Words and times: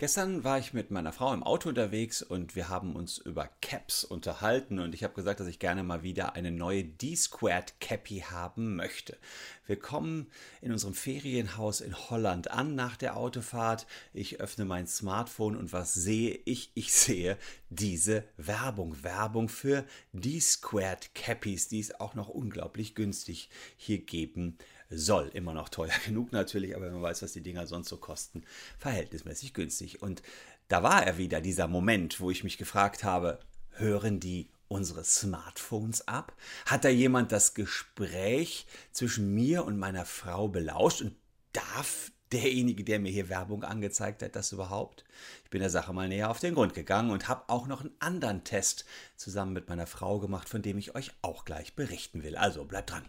Gestern 0.00 0.44
war 0.44 0.60
ich 0.60 0.72
mit 0.72 0.92
meiner 0.92 1.12
Frau 1.12 1.34
im 1.34 1.42
Auto 1.42 1.70
unterwegs 1.70 2.22
und 2.22 2.54
wir 2.54 2.68
haben 2.68 2.94
uns 2.94 3.18
über 3.18 3.50
Caps 3.60 4.04
unterhalten 4.04 4.78
und 4.78 4.94
ich 4.94 5.02
habe 5.02 5.14
gesagt, 5.14 5.40
dass 5.40 5.48
ich 5.48 5.58
gerne 5.58 5.82
mal 5.82 6.04
wieder 6.04 6.36
eine 6.36 6.52
neue 6.52 6.84
D-Squared 6.84 7.80
Cappy 7.80 8.20
haben 8.20 8.76
möchte. 8.76 9.18
Wir 9.66 9.76
kommen 9.76 10.30
in 10.60 10.70
unserem 10.70 10.94
Ferienhaus 10.94 11.80
in 11.80 11.98
Holland 12.10 12.48
an 12.48 12.76
nach 12.76 12.94
der 12.94 13.16
Autofahrt. 13.16 13.88
Ich 14.14 14.38
öffne 14.38 14.64
mein 14.64 14.86
Smartphone 14.86 15.56
und 15.56 15.72
was 15.72 15.94
sehe 15.94 16.38
ich? 16.44 16.70
Ich 16.74 16.92
sehe 16.92 17.36
diese 17.68 18.22
Werbung. 18.36 19.02
Werbung 19.02 19.48
für 19.48 19.84
D-Squared 20.12 21.12
Cappies, 21.16 21.66
die 21.66 21.80
es 21.80 21.98
auch 21.98 22.14
noch 22.14 22.28
unglaublich 22.28 22.94
günstig 22.94 23.50
hier 23.76 23.98
geben 23.98 24.58
soll. 24.90 25.30
Immer 25.34 25.54
noch 25.54 25.68
teuer 25.68 25.94
genug 26.06 26.32
natürlich, 26.32 26.74
aber 26.74 26.86
wenn 26.86 26.94
man 26.94 27.02
weiß, 27.02 27.22
was 27.22 27.32
die 27.32 27.42
Dinger 27.42 27.66
sonst 27.66 27.88
so 27.88 27.96
kosten, 27.96 28.44
verhältnismäßig 28.78 29.54
günstig. 29.54 30.02
Und 30.02 30.22
da 30.68 30.82
war 30.82 31.04
er 31.04 31.18
wieder, 31.18 31.40
dieser 31.40 31.68
Moment, 31.68 32.20
wo 32.20 32.30
ich 32.30 32.44
mich 32.44 32.58
gefragt 32.58 33.04
habe, 33.04 33.38
hören 33.72 34.20
die 34.20 34.50
unsere 34.68 35.04
Smartphones 35.04 36.06
ab? 36.06 36.34
Hat 36.66 36.84
da 36.84 36.88
jemand 36.88 37.32
das 37.32 37.54
Gespräch 37.54 38.66
zwischen 38.92 39.34
mir 39.34 39.64
und 39.64 39.78
meiner 39.78 40.04
Frau 40.04 40.48
belauscht 40.48 41.02
und 41.02 41.16
darf 41.52 42.12
derjenige, 42.32 42.84
der 42.84 43.00
mir 43.00 43.10
hier 43.10 43.30
Werbung 43.30 43.64
angezeigt 43.64 44.22
hat, 44.22 44.36
das 44.36 44.52
überhaupt? 44.52 45.04
Ich 45.44 45.50
bin 45.50 45.60
der 45.60 45.70
Sache 45.70 45.94
mal 45.94 46.08
näher 46.08 46.30
auf 46.30 46.40
den 46.40 46.54
Grund 46.54 46.74
gegangen 46.74 47.10
und 47.10 47.28
habe 47.28 47.44
auch 47.48 47.66
noch 47.66 47.80
einen 47.80 47.96
anderen 47.98 48.44
Test 48.44 48.84
zusammen 49.16 49.54
mit 49.54 49.68
meiner 49.68 49.86
Frau 49.86 50.18
gemacht, 50.18 50.48
von 50.48 50.60
dem 50.60 50.76
ich 50.76 50.94
euch 50.94 51.12
auch 51.22 51.46
gleich 51.46 51.74
berichten 51.74 52.22
will. 52.22 52.36
Also 52.36 52.64
bleibt 52.64 52.90
dran. 52.90 53.04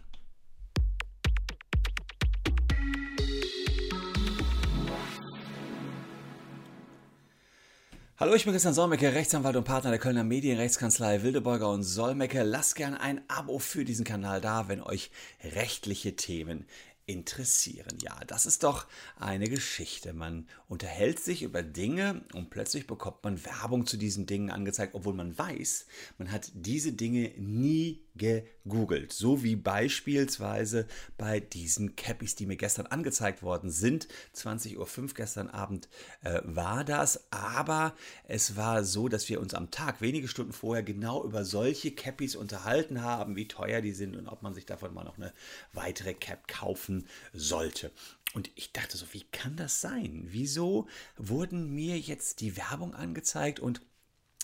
Hallo, 8.20 8.34
ich 8.34 8.44
bin 8.44 8.52
Christian 8.52 8.74
Solmecke, 8.74 9.14
Rechtsanwalt 9.14 9.56
und 9.56 9.64
Partner 9.64 9.88
der 9.88 9.98
Kölner 9.98 10.24
Medienrechtskanzlei 10.24 11.22
Wildeborger 11.22 11.70
und 11.70 11.84
Solmecke. 11.84 12.42
Lasst 12.42 12.76
gerne 12.76 13.00
ein 13.00 13.22
Abo 13.28 13.58
für 13.58 13.86
diesen 13.86 14.04
Kanal 14.04 14.42
da, 14.42 14.68
wenn 14.68 14.82
euch 14.82 15.10
rechtliche 15.42 16.16
Themen 16.16 16.66
interessieren. 17.06 17.96
Ja, 18.02 18.20
das 18.26 18.44
ist 18.44 18.62
doch 18.62 18.86
eine 19.16 19.48
Geschichte. 19.48 20.12
Man 20.12 20.46
unterhält 20.68 21.18
sich 21.18 21.42
über 21.42 21.62
Dinge 21.62 22.20
und 22.34 22.50
plötzlich 22.50 22.86
bekommt 22.86 23.24
man 23.24 23.42
Werbung 23.46 23.86
zu 23.86 23.96
diesen 23.96 24.26
Dingen 24.26 24.50
angezeigt, 24.50 24.94
obwohl 24.94 25.14
man 25.14 25.38
weiß, 25.38 25.86
man 26.18 26.30
hat 26.30 26.52
diese 26.52 26.92
Dinge 26.92 27.32
nie 27.38 28.02
gegoogelt. 28.20 29.12
So 29.12 29.42
wie 29.42 29.56
beispielsweise 29.56 30.86
bei 31.16 31.40
diesen 31.40 31.96
Cappies, 31.96 32.36
die 32.36 32.46
mir 32.46 32.56
gestern 32.56 32.86
angezeigt 32.86 33.42
worden 33.42 33.70
sind. 33.70 34.06
20.05 34.36 34.76
Uhr 34.76 35.08
gestern 35.14 35.48
Abend 35.48 35.88
äh, 36.22 36.40
war 36.44 36.84
das. 36.84 37.32
Aber 37.32 37.94
es 38.28 38.56
war 38.56 38.84
so, 38.84 39.08
dass 39.08 39.28
wir 39.28 39.40
uns 39.40 39.54
am 39.54 39.70
Tag, 39.70 40.00
wenige 40.02 40.28
Stunden 40.28 40.52
vorher, 40.52 40.82
genau 40.82 41.24
über 41.24 41.44
solche 41.44 41.92
Cappies 41.92 42.36
unterhalten 42.36 43.02
haben, 43.02 43.34
wie 43.36 43.48
teuer 43.48 43.80
die 43.80 43.92
sind 43.92 44.14
und 44.14 44.28
ob 44.28 44.42
man 44.42 44.54
sich 44.54 44.66
davon 44.66 44.92
mal 44.92 45.04
noch 45.04 45.16
eine 45.16 45.32
weitere 45.72 46.12
Cap 46.12 46.46
kaufen 46.46 47.06
sollte. 47.32 47.90
Und 48.34 48.50
ich 48.54 48.72
dachte 48.72 48.96
so, 48.96 49.06
wie 49.12 49.24
kann 49.32 49.56
das 49.56 49.80
sein? 49.80 50.26
Wieso 50.26 50.86
wurden 51.16 51.74
mir 51.74 51.98
jetzt 51.98 52.40
die 52.40 52.56
Werbung 52.56 52.94
angezeigt 52.94 53.58
und 53.58 53.80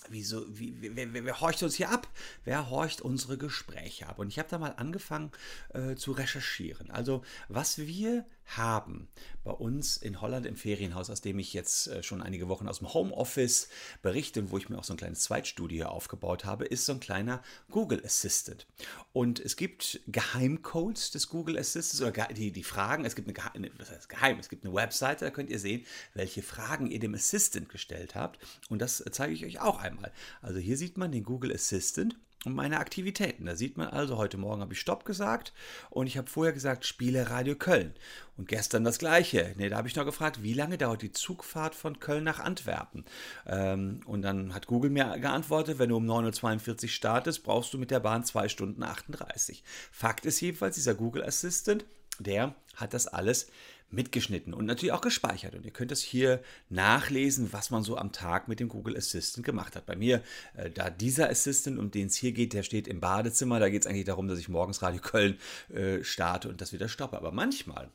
Wieso, 0.09 0.45
wie, 0.57 0.75
wer, 0.79 1.13
wer, 1.13 1.25
wer, 1.25 1.41
horcht 1.41 1.63
uns 1.63 1.75
hier 1.75 1.89
ab? 1.89 2.07
Wer 2.43 2.69
horcht 2.69 3.01
unsere 3.01 3.37
Gespräche 3.37 4.07
ab? 4.07 4.19
Und 4.19 4.29
ich 4.29 4.39
habe 4.39 4.49
da 4.49 4.57
mal 4.57 4.73
angefangen 4.77 5.31
äh, 5.73 5.95
zu 5.95 6.11
recherchieren. 6.11 6.91
Also, 6.91 7.23
was 7.49 7.77
wir 7.79 8.25
haben 8.47 9.07
bei 9.43 9.51
uns 9.51 9.97
in 9.97 10.21
Holland 10.21 10.45
im 10.45 10.55
Ferienhaus, 10.55 11.09
aus 11.09 11.21
dem 11.21 11.39
ich 11.39 11.53
jetzt 11.53 11.87
äh, 11.87 12.03
schon 12.03 12.21
einige 12.21 12.47
Wochen 12.47 12.67
aus 12.67 12.79
dem 12.79 12.93
Homeoffice 12.93 13.69
berichte 14.01 14.39
und 14.39 14.51
wo 14.51 14.57
ich 14.57 14.69
mir 14.69 14.77
auch 14.77 14.83
so 14.83 14.93
ein 14.93 14.97
kleines 14.97 15.21
Zweitstudio 15.21 15.87
aufgebaut 15.87 16.45
habe, 16.45 16.65
ist 16.65 16.85
so 16.85 16.93
ein 16.93 16.99
kleiner 16.99 17.41
Google 17.69 18.03
Assistant. 18.05 18.67
Und 19.13 19.39
es 19.39 19.55
gibt 19.55 20.01
Geheimcodes 20.07 21.11
des 21.11 21.29
Google 21.29 21.57
Assistants 21.57 22.01
oder 22.01 22.27
die, 22.33 22.51
die 22.51 22.63
Fragen. 22.63 23.05
Es 23.05 23.15
gibt 23.15 23.27
eine, 23.27 23.71
was 23.77 23.91
heißt 23.91 24.09
geheim? 24.09 24.39
Es 24.39 24.49
gibt 24.49 24.65
eine 24.65 24.73
Webseite, 24.73 25.25
da 25.25 25.31
könnt 25.31 25.49
ihr 25.49 25.59
sehen, 25.59 25.85
welche 26.13 26.41
Fragen 26.41 26.87
ihr 26.87 26.99
dem 26.99 27.15
Assistant 27.15 27.69
gestellt 27.69 28.15
habt. 28.15 28.39
Und 28.69 28.81
das 28.81 29.03
zeige 29.11 29.33
ich 29.33 29.45
euch 29.45 29.59
auch 29.61 29.79
einmal. 29.79 30.11
Also 30.41 30.59
hier 30.59 30.77
sieht 30.77 30.97
man 30.97 31.11
den 31.11 31.23
Google 31.23 31.53
Assistant 31.53 32.17
und 32.45 32.53
meine 32.53 32.79
Aktivitäten. 32.79 33.45
Da 33.45 33.55
sieht 33.55 33.77
man 33.77 33.87
also, 33.87 34.17
heute 34.17 34.37
Morgen 34.37 34.61
habe 34.61 34.73
ich 34.73 34.79
Stopp 34.79 35.05
gesagt 35.05 35.53
und 35.89 36.07
ich 36.07 36.17
habe 36.17 36.29
vorher 36.29 36.53
gesagt, 36.53 36.85
spiele 36.85 37.29
Radio 37.29 37.55
Köln. 37.55 37.93
Und 38.37 38.47
gestern 38.47 38.83
das 38.83 38.99
gleiche. 38.99 39.55
Ne, 39.57 39.69
da 39.69 39.77
habe 39.77 39.87
ich 39.87 39.95
noch 39.95 40.05
gefragt, 40.05 40.43
wie 40.43 40.53
lange 40.53 40.77
dauert 40.77 41.01
die 41.01 41.11
Zugfahrt 41.11 41.73
von 41.73 41.99
Köln 41.99 42.23
nach 42.23 42.39
Antwerpen? 42.39 43.03
Ähm, 43.47 44.01
und 44.05 44.21
dann 44.21 44.53
hat 44.53 44.67
Google 44.67 44.91
mir 44.91 45.17
geantwortet, 45.17 45.79
wenn 45.79 45.89
du 45.89 45.97
um 45.97 46.05
9.42 46.05 46.83
Uhr 46.83 46.89
startest, 46.89 47.43
brauchst 47.43 47.73
du 47.73 47.79
mit 47.79 47.89
der 47.89 47.99
Bahn 47.99 48.23
2 48.23 48.47
Stunden 48.49 48.83
38. 48.83 49.63
Fakt 49.91 50.25
ist 50.25 50.39
jedenfalls, 50.39 50.75
dieser 50.75 50.93
Google 50.93 51.23
Assistant, 51.23 51.85
der 52.19 52.53
hat 52.75 52.93
das 52.93 53.07
alles 53.07 53.47
mitgeschnitten 53.89 54.53
und 54.53 54.65
natürlich 54.65 54.91
auch 54.91 55.01
gespeichert. 55.01 55.55
Und 55.55 55.65
ihr 55.65 55.71
könnt 55.71 55.91
es 55.91 56.01
hier 56.01 56.41
nachlesen, 56.69 57.53
was 57.53 57.69
man 57.69 57.83
so 57.83 57.97
am 57.97 58.11
Tag 58.11 58.47
mit 58.47 58.59
dem 58.59 58.67
Google 58.67 58.97
Assistant 58.97 59.45
gemacht 59.45 59.75
hat. 59.75 59.85
Bei 59.85 59.95
mir, 59.95 60.21
äh, 60.55 60.69
da 60.69 60.89
dieser 60.89 61.29
Assistant, 61.29 61.79
um 61.79 61.91
den 61.91 62.07
es 62.07 62.15
hier 62.15 62.33
geht, 62.33 62.53
der 62.53 62.63
steht 62.63 62.87
im 62.87 62.99
Badezimmer. 62.99 63.59
Da 63.59 63.69
geht 63.69 63.83
es 63.83 63.87
eigentlich 63.87 64.05
darum, 64.05 64.27
dass 64.27 64.39
ich 64.39 64.49
morgens 64.49 64.81
Radio 64.81 65.01
Köln 65.01 65.37
äh, 65.73 66.03
starte 66.03 66.49
und 66.49 66.59
das 66.59 66.73
wieder 66.73 66.89
stoppe. 66.89 67.17
Aber 67.17 67.31
manchmal 67.31 67.89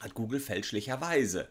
hat 0.00 0.14
Google 0.14 0.40
fälschlicherweise 0.40 1.48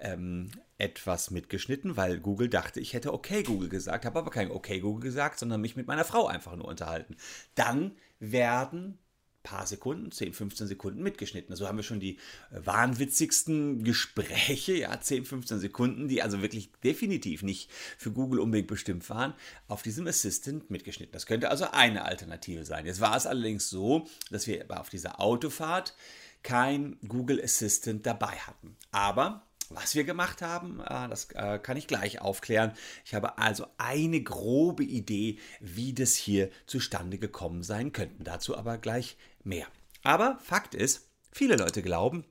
ähm, 0.00 0.50
etwas 0.78 1.30
mitgeschnitten, 1.30 1.96
weil 1.96 2.18
Google 2.18 2.48
dachte, 2.48 2.80
ich 2.80 2.94
hätte 2.94 3.12
okay 3.12 3.42
Google 3.42 3.68
gesagt, 3.68 4.04
habe 4.04 4.18
aber 4.18 4.30
kein 4.30 4.50
okay 4.50 4.80
Google 4.80 5.02
gesagt, 5.02 5.38
sondern 5.38 5.60
mich 5.60 5.76
mit 5.76 5.86
meiner 5.86 6.04
Frau 6.04 6.26
einfach 6.26 6.56
nur 6.56 6.66
unterhalten. 6.66 7.16
Dann 7.54 7.96
werden 8.18 8.98
paar 9.44 9.66
Sekunden, 9.68 10.10
10, 10.10 10.32
15 10.32 10.66
Sekunden 10.66 11.02
mitgeschnitten. 11.02 11.52
Also 11.52 11.68
haben 11.68 11.76
wir 11.76 11.84
schon 11.84 12.00
die 12.00 12.16
äh, 12.50 12.64
wahnwitzigsten 12.64 13.84
Gespräche, 13.84 14.72
ja, 14.72 15.00
10, 15.00 15.24
15 15.24 15.60
Sekunden, 15.60 16.08
die 16.08 16.22
also 16.22 16.42
wirklich 16.42 16.72
definitiv 16.82 17.44
nicht 17.44 17.70
für 17.96 18.10
Google 18.10 18.40
unbedingt 18.40 18.66
bestimmt 18.66 19.08
waren, 19.08 19.34
auf 19.68 19.82
diesem 19.82 20.08
Assistant 20.08 20.70
mitgeschnitten. 20.70 21.12
Das 21.12 21.26
könnte 21.26 21.50
also 21.50 21.66
eine 21.70 22.04
Alternative 22.04 22.64
sein. 22.64 22.86
Jetzt 22.86 23.00
war 23.00 23.16
es 23.16 23.26
allerdings 23.26 23.70
so, 23.70 24.08
dass 24.32 24.48
wir 24.48 24.66
auf 24.80 24.88
dieser 24.88 25.20
Autofahrt 25.20 25.94
kein 26.42 26.98
Google 27.06 27.42
Assistant 27.42 28.04
dabei 28.04 28.32
hatten. 28.32 28.76
Aber 28.90 29.46
was 29.70 29.94
wir 29.94 30.04
gemacht 30.04 30.42
haben, 30.42 30.80
äh, 30.80 31.08
das 31.08 31.30
äh, 31.32 31.58
kann 31.58 31.76
ich 31.76 31.86
gleich 31.86 32.20
aufklären. 32.20 32.72
Ich 33.04 33.14
habe 33.14 33.38
also 33.38 33.66
eine 33.78 34.22
grobe 34.22 34.84
Idee, 34.84 35.38
wie 35.60 35.92
das 35.92 36.14
hier 36.14 36.50
zustande 36.66 37.18
gekommen 37.18 37.62
sein 37.62 37.92
könnte. 37.92 38.22
Dazu 38.22 38.56
aber 38.56 38.78
gleich 38.78 39.16
mehr. 39.42 39.66
Aber 40.02 40.38
Fakt 40.42 40.74
ist, 40.74 41.08
viele 41.32 41.56
Leute 41.56 41.82
glauben, 41.82 42.24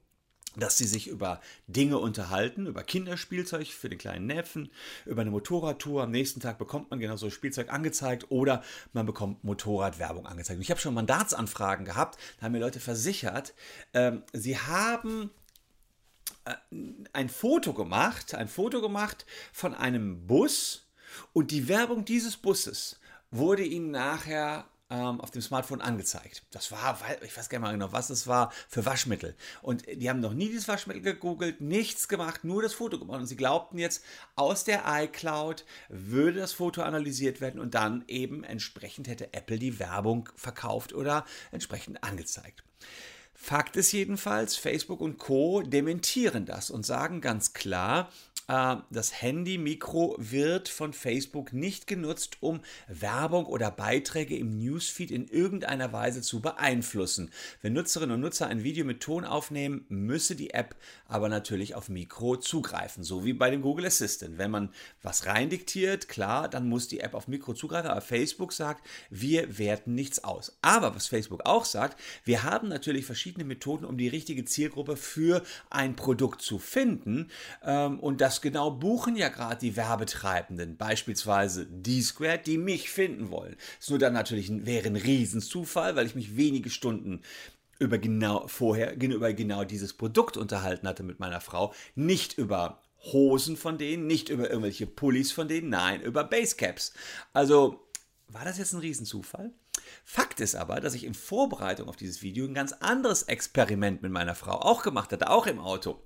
dass 0.56 0.78
sie 0.78 0.86
sich 0.86 1.08
über 1.08 1.42
Dinge 1.68 1.98
unterhalten, 1.98 2.68
über 2.68 2.84
Kinderspielzeug 2.84 3.68
für 3.68 3.90
den 3.90 3.98
kleinen 3.98 4.28
Neffen, 4.28 4.72
über 5.06 5.22
eine 5.22 5.32
Motorradtour. 5.32 6.04
Am 6.04 6.12
nächsten 6.12 6.40
Tag 6.40 6.58
bekommt 6.58 6.92
man 6.92 7.00
genau 7.00 7.16
so 7.16 7.30
Spielzeug 7.30 7.72
angezeigt 7.72 8.28
oder 8.30 8.64
man 8.94 9.06
bekommt 9.06 9.44
Motorradwerbung 9.44 10.28
angezeigt. 10.28 10.62
ich 10.62 10.70
habe 10.70 10.80
schon 10.80 10.94
Mandatsanfragen 10.94 11.86
gehabt, 11.86 12.20
da 12.38 12.46
haben 12.46 12.52
mir 12.52 12.60
Leute 12.60 12.80
versichert, 12.80 13.54
äh, 13.94 14.14
sie 14.34 14.58
haben 14.58 15.32
ein 17.14 17.30
Foto 17.30 17.74
gemacht, 17.74 18.36
ein 18.36 18.48
Foto 18.48 18.82
gemacht 18.82 19.26
von 19.52 19.74
einem 19.74 20.28
Bus 20.28 20.90
und 21.32 21.52
die 21.52 21.68
Werbung 21.68 22.06
dieses 22.06 22.38
Busses 22.38 23.00
wurde 23.32 23.64
ihnen 23.64 23.92
nachher 23.92 24.68
ähm, 24.90 25.22
auf 25.22 25.32
dem 25.32 25.42
Smartphone 25.42 25.82
angezeigt. 25.82 26.44
Das 26.52 26.72
war, 26.72 27.00
ich 27.24 27.36
weiß 27.36 27.50
gar 27.50 27.58
nicht 27.58 27.66
mal 27.66 27.72
genau, 27.72 27.92
was 27.92 28.10
es 28.10 28.28
war, 28.28 28.52
für 28.68 28.86
Waschmittel. 28.86 29.36
Und 29.62 29.86
die 29.88 30.10
haben 30.10 30.20
noch 30.20 30.34
nie 30.34 30.48
dieses 30.48 30.68
Waschmittel 30.68 31.02
gegoogelt, 31.02 31.62
nichts 31.62 32.08
gemacht, 32.08 32.44
nur 32.44 32.62
das 32.62 32.74
Foto 32.74 33.00
gemacht. 33.00 33.20
Und 33.20 33.28
sie 33.28 33.36
glaubten 33.36 33.80
jetzt, 33.80 34.04
aus 34.36 34.64
der 34.64 34.84
iCloud 34.86 35.66
würde 35.90 36.40
das 36.40 36.54
Foto 36.54 36.84
analysiert 36.84 37.42
werden 37.42 37.60
und 37.60 37.74
dann 37.74 38.04
eben 38.08 38.44
entsprechend 38.44 39.08
hätte 39.08 39.34
Apple 39.34 39.58
die 39.58 39.80
Werbung 39.80 40.30
verkauft 40.36 40.94
oder 40.94 41.26
entsprechend 41.52 42.04
angezeigt. 42.04 42.64
Fakt 43.46 43.76
ist 43.76 43.92
jedenfalls, 43.92 44.56
Facebook 44.56 45.02
und 45.02 45.18
Co. 45.18 45.64
dementieren 45.64 46.46
das 46.46 46.72
und 46.72 46.86
sagen 46.86 47.20
ganz 47.20 47.52
klar, 47.52 48.10
das 48.48 49.22
Handy-Mikro 49.22 50.16
wird 50.20 50.68
von 50.68 50.92
Facebook 50.94 51.54
nicht 51.54 51.88
genutzt, 51.88 52.38
um 52.42 52.60
Werbung 52.88 53.46
oder 53.46 53.72
Beiträge 53.72 54.38
im 54.38 54.60
Newsfeed 54.60 55.12
in 55.12 55.28
irgendeiner 55.28 55.94
Weise 55.94 56.22
zu 56.22 56.42
beeinflussen. 56.42 57.32
Wenn 57.62 57.74
Nutzerinnen 57.74 58.16
und 58.16 58.22
Nutzer 58.22 58.48
ein 58.48 58.64
Video 58.64 58.86
mit 58.86 59.00
Ton 59.00 59.24
aufnehmen, 59.24 59.86
müsse 59.88 60.36
die 60.36 60.52
App 60.54 60.76
aber 61.08 61.30
natürlich 61.30 61.76
auf 61.76 61.90
Mikro 61.90 62.38
zugreifen, 62.38 63.04
so 63.04 63.24
wie 63.24 63.34
bei 63.34 63.50
dem 63.50 63.62
Google 63.62 63.86
Assistant. 63.86 64.38
Wenn 64.38 64.52
man 64.52 64.70
was 65.02 65.26
reindiktiert, 65.26 66.10
klar, 66.10 66.50
dann 66.50 66.68
muss 66.68 66.88
die 66.88 67.00
App 67.00 67.14
auf 67.14 67.28
Mikro 67.28 67.54
zugreifen, 67.54 67.92
aber 67.92 68.02
Facebook 68.02 68.52
sagt, 68.52 68.86
wir 69.10 69.58
werten 69.58 69.96
nichts 69.96 70.24
aus. 70.24 70.58
Aber 70.62 70.96
was 70.96 71.08
Facebook 71.08 71.46
auch 71.46 71.66
sagt, 71.66 72.00
wir 72.26 72.44
haben 72.44 72.68
natürlich 72.68 73.06
verschiedene 73.06 73.46
Methoden, 73.46 73.86
um 73.86 73.98
die 73.98 74.08
richtige 74.08 74.44
Zielgruppe 74.44 74.98
für 74.98 75.44
ein 75.70 75.96
Produkt 75.96 76.42
zu 76.42 76.60
finden 76.60 77.30
ähm, 77.64 78.00
und 78.00 78.22
das 78.22 78.33
das 78.34 78.42
genau 78.42 78.72
buchen 78.72 79.16
ja 79.16 79.30
gerade 79.30 79.60
die 79.60 79.76
Werbetreibenden, 79.76 80.76
beispielsweise 80.76 81.68
D-Squared, 81.68 82.48
die 82.48 82.58
mich 82.58 82.90
finden 82.90 83.30
wollen. 83.30 83.56
Ist 83.80 83.92
nur 83.92 84.00
dann 84.00 84.14
natürlich 84.14 84.50
wäre 84.66 84.88
ein 84.88 84.96
Riesenzufall, 84.96 85.96
weil 85.96 86.08
ich 86.08 86.16
mich 86.16 86.36
wenige 86.36 86.72
Stunden 86.72 87.22
über 87.78 88.00
genau 88.00 88.48
vorher 88.48 89.00
über 89.00 89.34
genau 89.34 89.66
dieses 89.66 89.94
Produkt 89.94 90.38
unterhalten 90.38 90.88
hatte 90.88 91.04
mit 91.04 91.20
meiner 91.20 91.42
Frau, 91.42 91.76
nicht 91.94 92.38
über 92.40 92.82
Hosen 93.12 93.56
von 93.56 93.78
denen, 93.78 94.08
nicht 94.08 94.30
über 94.30 94.50
irgendwelche 94.50 94.88
Pullis 94.88 95.32
von 95.32 95.48
denen, 95.48 95.70
nein, 95.70 96.02
über 96.02 96.24
Basecaps. 96.24 96.94
Also 97.34 97.86
war 98.30 98.46
das 98.46 98.58
jetzt 98.58 98.74
ein 98.74 98.80
Riesenzufall? 98.80 99.52
Fakt 100.06 100.40
ist 100.40 100.56
aber, 100.56 100.80
dass 100.80 100.96
ich 100.96 101.04
in 101.04 101.14
Vorbereitung 101.14 101.88
auf 101.88 101.98
dieses 101.98 102.24
Video 102.24 102.46
ein 102.46 102.56
ganz 102.56 102.74
anderes 102.74 103.24
Experiment 103.24 104.02
mit 104.02 104.12
meiner 104.12 104.34
Frau 104.34 104.54
auch 104.54 104.82
gemacht 104.82 105.12
hatte, 105.12 105.30
auch 105.30 105.46
im 105.46 105.60
Auto. 105.60 106.02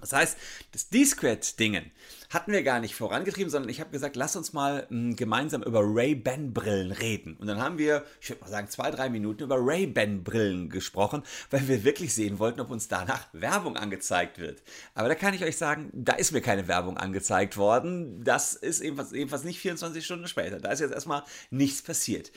Das 0.00 0.12
heißt, 0.12 0.36
das 0.72 0.88
D-Squared-Dingen 0.90 1.90
hatten 2.30 2.52
wir 2.52 2.62
gar 2.62 2.80
nicht 2.80 2.94
vorangetrieben, 2.94 3.50
sondern 3.50 3.70
ich 3.70 3.80
habe 3.80 3.90
gesagt, 3.90 4.16
lass 4.16 4.36
uns 4.36 4.52
mal 4.52 4.86
m, 4.90 5.10
hm, 5.10 5.16
gemeinsam 5.16 5.62
über 5.62 5.80
Ray-Ban-Brillen 5.82 6.92
reden. 6.92 7.36
Und 7.36 7.46
dann 7.46 7.60
haben 7.60 7.78
wir, 7.78 8.04
ich 8.20 8.28
würde 8.28 8.42
mal 8.42 8.50
sagen, 8.50 8.68
zwei, 8.68 8.90
drei 8.90 9.08
Minuten 9.08 9.44
über 9.44 9.56
Ray-Ban-Brillen 9.58 10.68
gesprochen, 10.68 11.22
weil 11.50 11.66
wir 11.68 11.84
wirklich 11.84 12.14
sehen 12.14 12.38
wollten, 12.38 12.60
ob 12.60 12.70
uns 12.70 12.88
danach 12.88 13.28
Werbung 13.32 13.76
angezeigt 13.76 14.38
wird. 14.38 14.62
Aber 14.94 15.08
da 15.08 15.14
kann 15.14 15.34
ich 15.34 15.44
euch 15.44 15.56
sagen, 15.56 15.90
da 15.92 16.12
ist 16.12 16.32
mir 16.32 16.42
keine 16.42 16.68
Werbung 16.68 16.98
angezeigt 16.98 17.56
worden. 17.56 18.22
Das 18.24 18.54
ist 18.54 18.80
ebenfalls, 18.80 19.12
ebenfalls 19.12 19.44
nicht 19.44 19.60
24 19.60 20.04
Stunden 20.04 20.28
später. 20.28 20.58
Da 20.58 20.70
ist 20.70 20.80
jetzt 20.80 20.92
erstmal 20.92 21.22
nichts 21.50 21.82
passiert. 21.82 22.32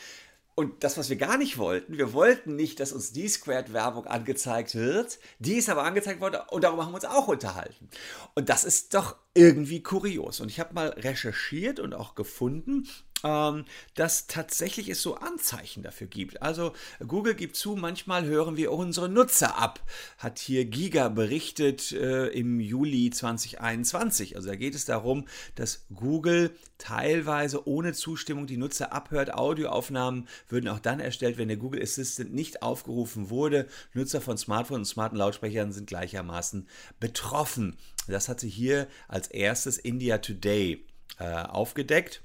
Und 0.60 0.84
das, 0.84 0.98
was 0.98 1.10
wir 1.10 1.16
gar 1.16 1.38
nicht 1.38 1.58
wollten, 1.58 1.98
wir 1.98 2.12
wollten 2.12 2.58
nicht, 2.58 2.82
dass 2.82 2.92
uns 2.92 3.14
die 3.14 3.30
Squared-Werbung 3.30 4.06
angezeigt 4.08 4.76
wird. 4.76 5.18
Die 5.40 5.54
ist 5.54 5.70
aber 5.70 5.86
angezeigt 5.86 6.20
worden 6.20 6.42
und 6.50 6.66
darüber 6.66 6.84
haben 6.84 6.92
wir 6.92 6.96
uns 6.96 7.06
auch 7.06 7.30
unterhalten. 7.30 7.88
Und 8.36 8.50
das 8.50 8.66
ist 8.66 8.94
doch 8.94 9.16
irgendwie 9.34 9.82
kurios. 9.82 10.42
Und 10.42 10.50
ich 10.50 10.60
habe 10.60 10.74
mal 10.74 10.90
recherchiert 10.90 11.80
und 11.80 11.94
auch 11.94 12.14
gefunden, 12.14 12.90
ähm, 13.24 13.66
dass 13.96 14.28
tatsächlich 14.28 14.90
es 14.90 15.02
so 15.02 15.16
Anzeichen 15.16 15.84
dafür 15.84 16.08
gibt. 16.08 16.42
Also 16.42 16.74
Google 17.06 17.36
gibt 17.36 17.56
zu, 17.56 17.76
manchmal 17.76 18.26
hören 18.26 18.58
wir 18.58 18.72
unsere 18.72 19.10
Nutzer 19.10 19.58
ab, 19.58 19.82
hat 20.18 20.40
hier 20.40 20.66
Giga 20.66 21.10
berichtet 21.10 21.92
äh, 21.92 22.28
im 22.28 22.60
Juli 22.60 23.10
2021. 23.10 24.36
Also 24.36 24.50
da 24.50 24.56
geht 24.56 24.76
es 24.76 24.86
darum, 24.86 25.28
dass 25.56 25.86
Google 25.94 26.56
teilweise 26.78 27.68
ohne 27.68 27.94
Zustimmung 27.94 28.48
die 28.48 28.58
Nutzer 28.58 28.94
abhört. 28.94 29.34
Audioaufnahmen 29.34 30.28
würden 30.48 30.70
auch 30.70 30.80
dann 30.80 31.00
erstellt, 31.00 31.38
wenn 31.38 31.50
der 31.50 31.58
Google 31.58 31.82
Assistant 31.82 32.34
nicht 32.34 32.62
aufgerufen 32.62 33.30
wurde. 33.30 33.68
Nutzer 33.94 34.22
von 34.22 34.38
Smartphones 34.38 34.80
und 34.80 34.94
smarten 34.94 35.18
Lautsprechern 35.18 35.72
sind 35.72 35.88
gleichermaßen 35.88 36.68
betroffen. 37.00 37.78
Das 38.08 38.30
hatte 38.30 38.48
hier 38.48 38.88
als 39.08 39.28
erstes 39.28 39.78
India 39.78 40.20
Today 40.20 40.86
äh, 41.20 41.44
aufgedeckt. 41.44 42.24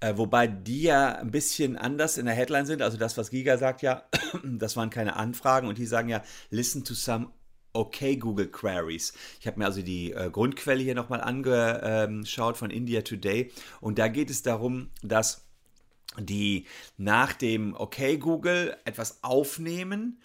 Äh, 0.00 0.16
wobei 0.16 0.46
die 0.46 0.82
ja 0.82 1.16
ein 1.16 1.30
bisschen 1.30 1.76
anders 1.76 2.18
in 2.18 2.26
der 2.26 2.34
Headline 2.34 2.66
sind. 2.66 2.82
Also 2.82 2.96
das, 2.96 3.16
was 3.18 3.30
Giga 3.30 3.58
sagt, 3.58 3.82
ja, 3.82 4.04
das 4.44 4.76
waren 4.76 4.90
keine 4.90 5.16
Anfragen 5.16 5.66
und 5.66 5.78
die 5.78 5.86
sagen 5.86 6.08
ja, 6.08 6.22
listen 6.50 6.84
to 6.84 6.94
some 6.94 7.30
okay 7.72 8.16
Google 8.16 8.48
Queries. 8.48 9.12
Ich 9.40 9.46
habe 9.46 9.58
mir 9.58 9.66
also 9.66 9.82
die 9.82 10.12
äh, 10.12 10.30
Grundquelle 10.30 10.82
hier 10.82 10.94
nochmal 10.94 11.20
angeschaut 11.20 12.56
von 12.56 12.70
India 12.70 13.02
Today 13.02 13.52
und 13.80 13.98
da 13.98 14.08
geht 14.08 14.30
es 14.30 14.42
darum, 14.42 14.90
dass 15.02 15.46
die 16.18 16.66
nach 16.96 17.32
dem 17.32 17.74
okay 17.74 18.18
Google 18.18 18.76
etwas 18.84 19.22
aufnehmen 19.22 20.20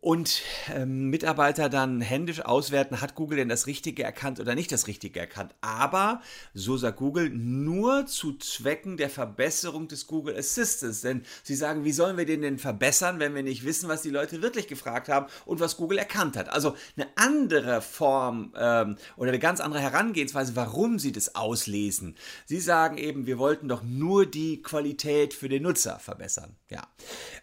und 0.00 0.40
ähm, 0.74 1.10
Mitarbeiter 1.10 1.68
dann 1.68 2.00
händisch 2.00 2.40
auswerten, 2.40 3.02
hat 3.02 3.14
Google 3.14 3.36
denn 3.36 3.50
das 3.50 3.66
Richtige 3.66 4.02
erkannt 4.02 4.40
oder 4.40 4.54
nicht 4.54 4.72
das 4.72 4.86
Richtige 4.86 5.20
erkannt. 5.20 5.54
Aber, 5.60 6.22
so 6.54 6.78
sagt 6.78 6.96
Google, 6.96 7.28
nur 7.28 8.06
zu 8.06 8.38
Zwecken 8.38 8.96
der 8.96 9.10
Verbesserung 9.10 9.88
des 9.88 10.06
Google 10.06 10.36
Assistants. 10.36 11.02
Denn 11.02 11.22
sie 11.42 11.54
sagen, 11.54 11.84
wie 11.84 11.92
sollen 11.92 12.16
wir 12.16 12.24
den 12.24 12.40
denn 12.40 12.58
verbessern, 12.58 13.20
wenn 13.20 13.34
wir 13.34 13.42
nicht 13.42 13.64
wissen, 13.66 13.90
was 13.90 14.00
die 14.00 14.08
Leute 14.08 14.40
wirklich 14.40 14.68
gefragt 14.68 15.10
haben 15.10 15.26
und 15.44 15.60
was 15.60 15.76
Google 15.76 15.98
erkannt 15.98 16.36
hat. 16.36 16.48
Also 16.48 16.76
eine 16.96 17.06
andere 17.16 17.82
Form 17.82 18.54
ähm, 18.56 18.96
oder 19.18 19.28
eine 19.28 19.38
ganz 19.38 19.60
andere 19.60 19.82
Herangehensweise, 19.82 20.56
warum 20.56 20.98
sie 20.98 21.12
das 21.12 21.34
auslesen. 21.34 22.16
Sie 22.46 22.60
sagen 22.60 22.96
eben, 22.96 23.26
wir 23.26 23.38
wollten 23.38 23.68
doch 23.68 23.82
nur 23.82 24.24
die 24.24 24.62
Qualität 24.62 25.34
für 25.34 25.50
den 25.50 25.64
Nutzer 25.64 25.98
verbessern. 25.98 26.56
Ja. 26.70 26.86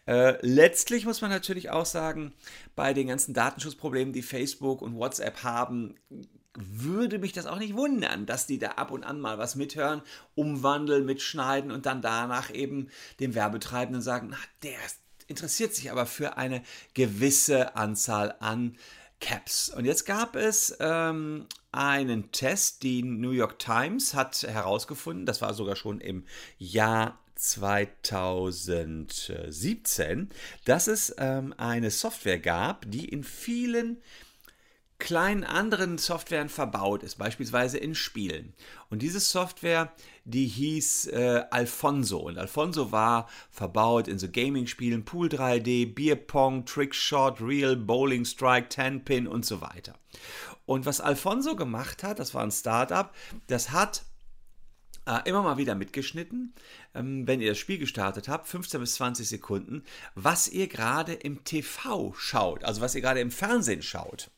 Äh, 0.07 0.37
letztlich 0.41 1.05
muss 1.05 1.21
man 1.21 1.29
natürlich 1.29 1.69
auch 1.69 1.85
sagen, 1.85 2.33
bei 2.75 2.93
den 2.93 3.07
ganzen 3.07 3.33
Datenschutzproblemen, 3.33 4.13
die 4.13 4.21
Facebook 4.21 4.81
und 4.81 4.95
WhatsApp 4.95 5.43
haben, 5.43 5.95
würde 6.57 7.19
mich 7.19 7.33
das 7.33 7.45
auch 7.45 7.59
nicht 7.59 7.75
wundern, 7.75 8.25
dass 8.25 8.47
die 8.47 8.57
da 8.57 8.71
ab 8.71 8.91
und 8.91 9.03
an 9.03 9.21
mal 9.21 9.37
was 9.37 9.55
mithören, 9.55 10.01
umwandeln, 10.33 11.05
mitschneiden 11.05 11.71
und 11.71 11.85
dann 11.85 12.01
danach 12.01 12.53
eben 12.53 12.89
dem 13.19 13.35
Werbetreibenden 13.35 14.01
sagen, 14.01 14.29
na, 14.31 14.37
der 14.63 14.79
interessiert 15.27 15.75
sich 15.75 15.91
aber 15.91 16.05
für 16.05 16.37
eine 16.37 16.63
gewisse 16.93 17.75
Anzahl 17.75 18.35
an 18.39 18.77
Caps. 19.19 19.69
Und 19.69 19.85
jetzt 19.85 20.05
gab 20.05 20.35
es 20.35 20.75
ähm, 20.79 21.45
einen 21.71 22.31
Test, 22.31 22.83
die 22.83 23.03
New 23.03 23.31
York 23.31 23.59
Times 23.59 24.13
hat 24.13 24.43
herausgefunden, 24.43 25.25
das 25.25 25.41
war 25.41 25.53
sogar 25.53 25.75
schon 25.75 25.99
im 25.99 26.25
Jahr 26.57 27.19
2017, 27.37 30.29
dass 30.65 30.87
es 30.87 31.15
ähm, 31.17 31.53
eine 31.57 31.91
Software 31.91 32.39
gab, 32.39 32.89
die 32.89 33.05
in 33.05 33.23
vielen 33.23 34.01
kleinen 34.99 35.43
anderen 35.43 35.97
Softwaren 35.97 36.49
verbaut 36.49 37.03
ist, 37.03 37.17
beispielsweise 37.17 37.77
in 37.77 37.93
Spielen. 37.93 38.53
Und 38.89 39.01
diese 39.01 39.19
Software, 39.19 39.91
die 40.25 40.47
hieß 40.47 41.07
äh, 41.07 41.43
Alfonso. 41.51 42.19
Und 42.19 42.37
Alfonso 42.37 42.91
war 42.91 43.29
verbaut 43.51 44.07
in 44.07 44.17
so 44.17 44.27
Gaming-Spielen, 44.29 45.05
Pool 45.05 45.27
3D, 45.27 45.93
Beer 45.93 46.15
Pong, 46.15 46.65
Trickshot, 46.65 47.41
Real, 47.41 47.75
Bowling 47.75 48.25
Strike, 48.25 48.69
Ten 48.69 49.03
Pin 49.03 49.27
und 49.27 49.45
so 49.45 49.61
weiter. 49.61 49.93
Und 50.65 50.85
was 50.85 50.99
Alfonso 50.99 51.55
gemacht 51.55 52.03
hat, 52.03 52.19
das 52.19 52.33
war 52.33 52.43
ein 52.43 52.51
Startup, 52.51 53.13
das 53.47 53.71
hat 53.71 54.03
äh, 55.07 55.21
immer 55.25 55.41
mal 55.41 55.57
wieder 55.57 55.73
mitgeschnitten, 55.73 56.53
ähm, 56.93 57.25
wenn 57.25 57.41
ihr 57.41 57.49
das 57.49 57.57
Spiel 57.57 57.77
gestartet 57.77 58.27
habt, 58.27 58.47
15 58.47 58.79
bis 58.81 58.95
20 58.95 59.27
Sekunden, 59.27 59.83
was 60.15 60.47
ihr 60.47 60.67
gerade 60.67 61.13
im 61.13 61.43
TV 61.43 62.13
schaut, 62.17 62.63
also 62.63 62.81
was 62.81 62.93
ihr 62.93 63.01
gerade 63.01 63.21
im 63.21 63.31
Fernsehen 63.31 63.81
schaut. 63.81 64.29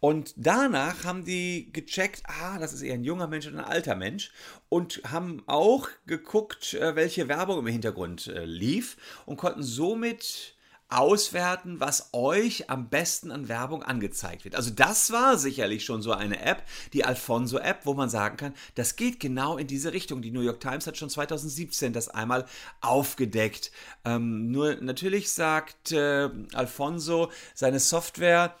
Und 0.00 0.34
danach 0.36 1.04
haben 1.04 1.24
die 1.24 1.70
gecheckt, 1.72 2.22
ah, 2.26 2.58
das 2.58 2.72
ist 2.72 2.82
eher 2.82 2.94
ein 2.94 3.04
junger 3.04 3.26
Mensch 3.26 3.46
und 3.46 3.58
ein 3.58 3.64
alter 3.64 3.96
Mensch. 3.96 4.30
Und 4.68 5.00
haben 5.04 5.42
auch 5.46 5.88
geguckt, 6.06 6.74
äh, 6.74 6.94
welche 6.94 7.28
Werbung 7.28 7.60
im 7.60 7.66
Hintergrund 7.66 8.28
äh, 8.28 8.44
lief 8.44 8.96
und 9.26 9.38
konnten 9.38 9.62
somit 9.62 10.54
auswerten, 10.88 11.80
was 11.80 12.10
euch 12.12 12.70
am 12.70 12.88
besten 12.88 13.30
an 13.30 13.48
Werbung 13.48 13.82
angezeigt 13.82 14.44
wird. 14.44 14.54
Also 14.54 14.70
das 14.70 15.12
war 15.12 15.36
sicherlich 15.36 15.84
schon 15.84 16.00
so 16.00 16.12
eine 16.12 16.40
App, 16.40 16.62
die 16.94 17.04
Alfonso-App, 17.04 17.84
wo 17.84 17.94
man 17.94 18.08
sagen 18.08 18.38
kann, 18.38 18.54
das 18.74 18.96
geht 18.96 19.20
genau 19.20 19.58
in 19.58 19.66
diese 19.66 19.92
Richtung. 19.92 20.22
Die 20.22 20.30
New 20.30 20.40
York 20.40 20.60
Times 20.60 20.86
hat 20.86 20.96
schon 20.96 21.10
2017 21.10 21.92
das 21.92 22.08
einmal 22.08 22.46
aufgedeckt. 22.80 23.70
Ähm, 24.04 24.50
nur 24.50 24.76
natürlich 24.76 25.30
sagt 25.30 25.92
äh, 25.92 26.30
Alfonso, 26.54 27.30
seine 27.54 27.80
Software 27.80 28.56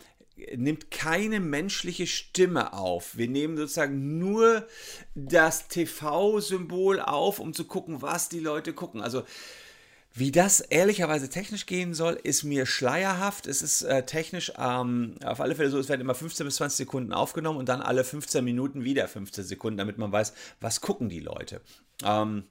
nimmt 0.54 0.90
keine 0.90 1.40
menschliche 1.40 2.06
Stimme 2.06 2.72
auf. 2.72 3.16
Wir 3.16 3.28
nehmen 3.28 3.56
sozusagen 3.56 4.18
nur 4.18 4.66
das 5.14 5.68
TV-Symbol 5.68 7.00
auf, 7.00 7.38
um 7.38 7.54
zu 7.54 7.64
gucken, 7.64 8.02
was 8.02 8.28
die 8.28 8.40
Leute 8.40 8.72
gucken. 8.72 9.00
Also 9.00 9.24
wie 10.18 10.32
das 10.32 10.60
ehrlicherweise 10.60 11.28
technisch 11.28 11.66
gehen 11.66 11.94
soll, 11.94 12.14
ist 12.14 12.42
mir 12.42 12.66
schleierhaft. 12.66 13.46
Es 13.46 13.62
ist 13.62 13.82
äh, 13.82 14.04
technisch 14.04 14.52
ähm, 14.58 15.14
auf 15.24 15.40
alle 15.40 15.54
Fälle 15.54 15.70
so, 15.70 15.78
es 15.78 15.88
werden 15.88 16.00
immer 16.00 16.14
15 16.14 16.44
bis 16.44 16.56
20 16.56 16.76
Sekunden 16.76 17.12
aufgenommen 17.12 17.58
und 17.58 17.68
dann 17.68 17.80
alle 17.80 18.02
15 18.02 18.44
Minuten 18.44 18.84
wieder 18.84 19.06
15 19.06 19.44
Sekunden, 19.44 19.78
damit 19.78 19.98
man 19.98 20.10
weiß, 20.10 20.32
was 20.60 20.80
gucken 20.80 21.08
die 21.08 21.20
Leute. 21.20 21.60
Ähm, 22.02 22.44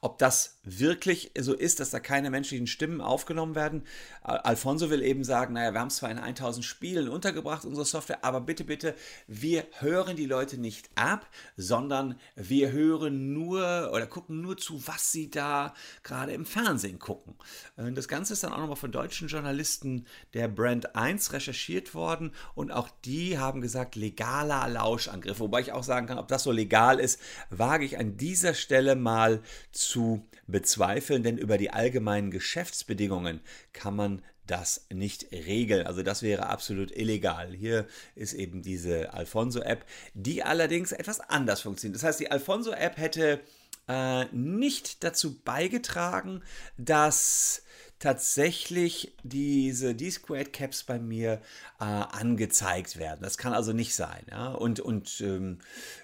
ob 0.00 0.18
das 0.18 0.53
wirklich 0.64 1.32
so 1.38 1.54
ist, 1.54 1.80
dass 1.80 1.90
da 1.90 2.00
keine 2.00 2.30
menschlichen 2.30 2.66
Stimmen 2.66 3.00
aufgenommen 3.00 3.54
werden. 3.54 3.82
Alfonso 4.22 4.90
will 4.90 5.02
eben 5.02 5.24
sagen, 5.24 5.54
naja, 5.54 5.72
wir 5.72 5.80
haben 5.80 5.90
zwar 5.90 6.10
in 6.10 6.18
1000 6.18 6.64
Spielen 6.64 7.08
untergebracht, 7.08 7.64
unsere 7.64 7.84
Software, 7.84 8.24
aber 8.24 8.40
bitte, 8.40 8.64
bitte, 8.64 8.94
wir 9.26 9.66
hören 9.78 10.16
die 10.16 10.26
Leute 10.26 10.58
nicht 10.58 10.88
ab, 10.94 11.26
sondern 11.56 12.18
wir 12.34 12.72
hören 12.72 13.32
nur 13.32 13.90
oder 13.92 14.06
gucken 14.06 14.40
nur 14.40 14.56
zu, 14.56 14.86
was 14.86 15.12
sie 15.12 15.30
da 15.30 15.74
gerade 16.02 16.32
im 16.32 16.46
Fernsehen 16.46 16.98
gucken. 16.98 17.34
Das 17.76 18.08
Ganze 18.08 18.32
ist 18.32 18.44
dann 18.44 18.52
auch 18.52 18.58
nochmal 18.58 18.76
von 18.76 18.92
deutschen 18.92 19.28
Journalisten 19.28 20.06
der 20.32 20.48
Brand 20.48 20.96
1 20.96 21.32
recherchiert 21.32 21.94
worden 21.94 22.32
und 22.54 22.70
auch 22.70 22.88
die 23.04 23.38
haben 23.38 23.60
gesagt, 23.60 23.96
legaler 23.96 24.68
Lauschangriff. 24.68 25.40
Wobei 25.40 25.60
ich 25.60 25.72
auch 25.72 25.84
sagen 25.84 26.06
kann, 26.06 26.18
ob 26.18 26.28
das 26.28 26.42
so 26.42 26.52
legal 26.52 27.00
ist, 27.00 27.20
wage 27.50 27.84
ich 27.84 27.98
an 27.98 28.16
dieser 28.16 28.54
Stelle 28.54 28.96
mal 28.96 29.42
zu 29.72 30.26
bezweifeln, 30.54 31.24
denn 31.24 31.36
über 31.36 31.58
die 31.58 31.70
allgemeinen 31.70 32.30
Geschäftsbedingungen 32.30 33.40
kann 33.72 33.96
man 33.96 34.22
das 34.46 34.86
nicht 34.88 35.32
regeln. 35.32 35.84
Also 35.84 36.04
das 36.04 36.22
wäre 36.22 36.46
absolut 36.46 36.92
illegal. 36.96 37.52
Hier 37.52 37.88
ist 38.14 38.34
eben 38.34 38.62
diese 38.62 39.12
Alfonso-App, 39.12 39.84
die 40.14 40.44
allerdings 40.44 40.92
etwas 40.92 41.18
anders 41.18 41.62
funktioniert. 41.62 41.96
Das 41.96 42.04
heißt, 42.04 42.20
die 42.20 42.30
Alfonso-App 42.30 42.98
hätte 42.98 43.40
äh, 43.88 44.26
nicht 44.26 45.02
dazu 45.02 45.40
beigetragen, 45.40 46.44
dass 46.78 47.63
tatsächlich 48.04 49.14
diese 49.22 49.94
D-Squared 49.94 50.52
Caps 50.52 50.84
bei 50.84 50.98
mir 50.98 51.40
äh, 51.80 51.84
angezeigt 51.84 52.98
werden. 52.98 53.20
Das 53.22 53.38
kann 53.38 53.54
also 53.54 53.72
nicht 53.72 53.94
sein. 53.94 54.26
Ja? 54.30 54.48
Und, 54.48 54.78
und 54.78 55.22
ähm, 55.22 55.60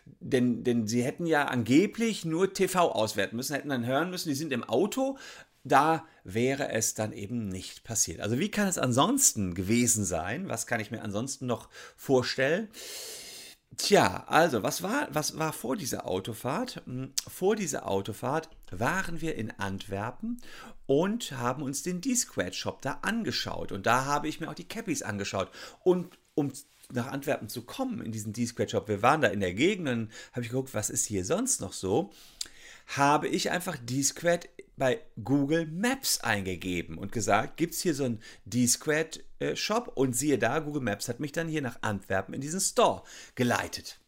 denn, 0.06 0.64
denn 0.64 0.86
sie 0.86 1.02
hätten 1.02 1.26
ja 1.26 1.44
angeblich 1.44 2.24
nur 2.24 2.54
TV 2.54 2.90
auswerten 2.90 3.36
müssen, 3.36 3.54
hätten 3.54 3.68
dann 3.68 3.84
hören 3.84 4.08
müssen, 4.08 4.30
die 4.30 4.34
sind 4.34 4.50
im 4.50 4.64
Auto. 4.64 5.18
Da 5.62 6.06
wäre 6.24 6.70
es 6.70 6.94
dann 6.94 7.12
eben 7.12 7.50
nicht 7.50 7.84
passiert. 7.84 8.20
Also 8.20 8.38
wie 8.38 8.50
kann 8.50 8.66
es 8.66 8.78
ansonsten 8.78 9.52
gewesen 9.52 10.06
sein? 10.06 10.48
Was 10.48 10.66
kann 10.66 10.80
ich 10.80 10.90
mir 10.90 11.02
ansonsten 11.02 11.44
noch 11.44 11.68
vorstellen? 11.98 12.70
Tja, 13.82 14.24
also, 14.26 14.62
was 14.62 14.82
war, 14.82 15.08
was 15.10 15.38
war 15.38 15.54
vor 15.54 15.74
dieser 15.74 16.06
Autofahrt? 16.06 16.82
Hm, 16.84 17.12
vor 17.26 17.56
dieser 17.56 17.88
Autofahrt 17.88 18.50
waren 18.70 19.22
wir 19.22 19.36
in 19.36 19.50
Antwerpen 19.52 20.40
und 20.86 21.32
haben 21.32 21.62
uns 21.62 21.82
den 21.82 22.02
D-Squared-Shop 22.02 22.82
da 22.82 22.98
angeschaut. 23.00 23.72
Und 23.72 23.86
da 23.86 24.04
habe 24.04 24.28
ich 24.28 24.38
mir 24.38 24.50
auch 24.50 24.54
die 24.54 24.68
Cappies 24.68 25.02
angeschaut. 25.02 25.50
Und 25.82 26.18
um 26.34 26.52
nach 26.92 27.06
Antwerpen 27.06 27.48
zu 27.48 27.62
kommen 27.62 28.02
in 28.02 28.12
diesen 28.12 28.34
D-Squared-Shop, 28.34 28.86
wir 28.86 29.02
waren 29.02 29.22
da 29.22 29.28
in 29.28 29.40
der 29.40 29.54
Gegend, 29.54 29.88
dann 29.88 30.10
habe 30.32 30.42
ich 30.42 30.50
geguckt, 30.50 30.74
was 30.74 30.90
ist 30.90 31.06
hier 31.06 31.24
sonst 31.24 31.62
noch 31.62 31.72
so, 31.72 32.12
habe 32.96 33.28
ich 33.28 33.50
einfach 33.50 33.76
D-Squared 33.78 34.48
bei 34.76 35.00
Google 35.22 35.66
Maps 35.66 36.20
eingegeben 36.20 36.98
und 36.98 37.12
gesagt, 37.12 37.56
gibt 37.56 37.74
es 37.74 37.80
hier 37.82 37.94
so 37.94 38.04
einen 38.04 38.22
D-Squared-Shop? 38.46 39.88
Äh, 39.88 39.90
und 40.00 40.16
siehe 40.16 40.38
da, 40.38 40.58
Google 40.60 40.82
Maps 40.82 41.08
hat 41.08 41.20
mich 41.20 41.32
dann 41.32 41.48
hier 41.48 41.62
nach 41.62 41.82
Antwerpen 41.82 42.34
in 42.34 42.40
diesen 42.40 42.60
Store 42.60 43.02
geleitet. 43.34 44.00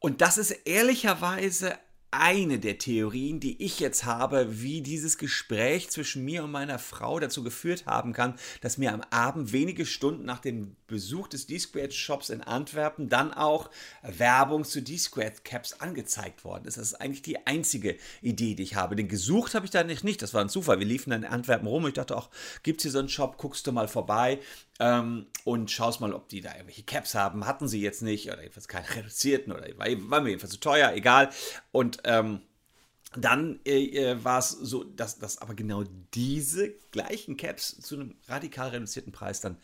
Und 0.00 0.20
das 0.20 0.38
ist 0.38 0.50
ehrlicherweise 0.64 1.78
eine 2.10 2.58
der 2.58 2.78
Theorien, 2.78 3.40
die 3.40 3.62
ich 3.62 3.80
jetzt 3.80 4.04
habe, 4.04 4.62
wie 4.62 4.82
dieses 4.82 5.18
Gespräch 5.18 5.90
zwischen 5.90 6.24
mir 6.24 6.44
und 6.44 6.50
meiner 6.50 6.78
Frau 6.78 7.18
dazu 7.18 7.42
geführt 7.42 7.86
haben 7.86 8.12
kann, 8.12 8.38
dass 8.60 8.78
mir 8.78 8.92
am 8.92 9.02
Abend 9.10 9.52
wenige 9.52 9.84
Stunden 9.84 10.24
nach 10.24 10.38
dem 10.38 10.76
Besuch 10.94 11.26
des 11.26 11.48
D-Squared 11.48 11.92
Shops 11.92 12.30
in 12.30 12.40
Antwerpen 12.40 13.08
dann 13.08 13.34
auch 13.34 13.68
Werbung 14.02 14.64
zu 14.64 14.80
D-Squared 14.80 15.44
Caps 15.44 15.80
angezeigt 15.80 16.44
worden 16.44 16.66
ist. 16.66 16.76
Das 16.76 16.86
ist 16.86 16.94
eigentlich 16.94 17.22
die 17.22 17.48
einzige 17.48 17.96
Idee, 18.22 18.54
die 18.54 18.62
ich 18.62 18.76
habe. 18.76 18.94
Den 18.94 19.08
gesucht 19.08 19.56
habe 19.56 19.66
ich 19.66 19.72
da 19.72 19.82
nicht, 19.82 20.04
nicht. 20.04 20.22
Das 20.22 20.34
war 20.34 20.40
ein 20.40 20.48
Zufall. 20.48 20.78
Wir 20.78 20.86
liefen 20.86 21.10
dann 21.10 21.24
in 21.24 21.28
Antwerpen 21.28 21.66
rum. 21.66 21.84
Ich 21.88 21.94
dachte 21.94 22.16
auch, 22.16 22.30
gibt 22.62 22.78
es 22.78 22.82
hier 22.84 22.92
so 22.92 23.00
einen 23.00 23.08
Shop? 23.08 23.38
Guckst 23.38 23.66
du 23.66 23.72
mal 23.72 23.88
vorbei 23.88 24.38
ähm, 24.78 25.26
und 25.42 25.68
schaust 25.72 26.00
mal, 26.00 26.14
ob 26.14 26.28
die 26.28 26.40
da 26.40 26.52
irgendwelche 26.52 26.84
Caps 26.84 27.16
haben. 27.16 27.44
Hatten 27.44 27.66
sie 27.66 27.80
jetzt 27.80 28.02
nicht 28.02 28.28
oder 28.28 28.42
jedenfalls 28.42 28.68
keine 28.68 28.88
reduzierten 28.94 29.52
oder 29.52 29.66
war 29.76 30.20
mir 30.20 30.28
jedenfalls 30.28 30.52
zu 30.52 30.60
teuer, 30.60 30.92
egal. 30.92 31.30
Und 31.72 31.98
ähm, 32.04 32.40
dann 33.16 33.58
äh, 33.64 33.84
äh 33.86 34.24
war 34.24 34.38
es 34.38 34.50
so, 34.50 34.84
dass, 34.84 35.18
dass 35.18 35.38
aber 35.38 35.54
genau 35.54 35.82
diese 36.14 36.70
gleichen 36.92 37.36
Caps 37.36 37.80
zu 37.80 37.96
einem 37.96 38.14
radikal 38.28 38.68
reduzierten 38.68 39.12
Preis 39.12 39.40
dann 39.40 39.58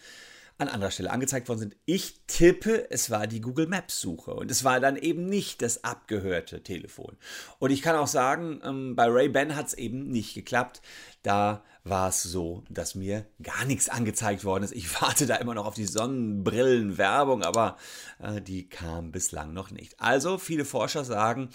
an 0.60 0.68
anderer 0.68 0.90
Stelle 0.90 1.10
angezeigt 1.10 1.48
worden 1.48 1.60
sind. 1.60 1.76
Ich 1.86 2.20
tippe, 2.26 2.90
es 2.90 3.10
war 3.10 3.26
die 3.26 3.40
Google 3.40 3.66
Maps 3.66 4.00
Suche 4.00 4.34
und 4.34 4.50
es 4.50 4.64
war 4.64 4.80
dann 4.80 4.96
eben 4.96 5.26
nicht 5.26 5.62
das 5.62 5.84
abgehörte 5.84 6.62
Telefon. 6.62 7.16
Und 7.58 7.70
ich 7.70 7.82
kann 7.82 7.96
auch 7.96 8.06
sagen, 8.06 8.60
ähm, 8.64 8.94
bei 8.96 9.06
Ray-Ban 9.06 9.56
hat 9.56 9.68
es 9.68 9.74
eben 9.74 10.08
nicht 10.08 10.34
geklappt. 10.34 10.82
Da 11.22 11.62
war 11.84 12.10
es 12.10 12.22
so, 12.22 12.62
dass 12.68 12.94
mir 12.94 13.26
gar 13.42 13.64
nichts 13.64 13.88
angezeigt 13.88 14.44
worden 14.44 14.64
ist. 14.64 14.74
Ich 14.74 15.00
warte 15.02 15.26
da 15.26 15.36
immer 15.36 15.54
noch 15.54 15.66
auf 15.66 15.74
die 15.74 15.86
Sonnenbrillenwerbung, 15.86 17.42
aber 17.42 17.76
äh, 18.22 18.40
die 18.40 18.68
kam 18.68 19.12
bislang 19.12 19.52
noch 19.52 19.70
nicht. 19.70 19.98
Also 19.98 20.38
viele 20.38 20.64
Forscher 20.64 21.04
sagen, 21.04 21.50